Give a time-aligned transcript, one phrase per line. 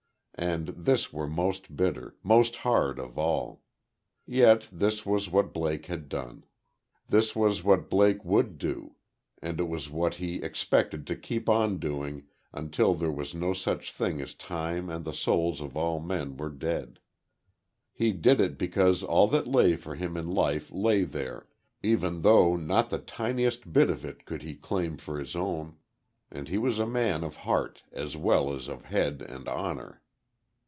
[0.35, 3.61] And this were most bitter, most hard, of all.
[4.25, 6.45] Yet this was what Blake had done.
[7.07, 8.95] This was what Blake would do;
[9.39, 13.91] and it was what he expected to keep on doing until there was no such
[13.91, 16.97] thing as time and the souls of all men were dead.
[17.93, 21.49] He did it because all that lay for him in life lay there,
[21.83, 25.77] even though not the tiniest bit of it could he claim for his own.
[26.31, 29.99] And he was a man of heart, as well as of head, and honor.